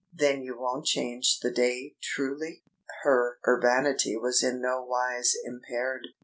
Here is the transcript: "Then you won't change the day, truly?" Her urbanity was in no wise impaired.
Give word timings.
"Then 0.11 0.41
you 0.41 0.59
won't 0.59 0.87
change 0.87 1.41
the 1.43 1.51
day, 1.51 1.95
truly?" 2.01 2.63
Her 3.03 3.37
urbanity 3.47 4.17
was 4.17 4.41
in 4.41 4.59
no 4.59 4.83
wise 4.83 5.35
impaired. 5.43 6.07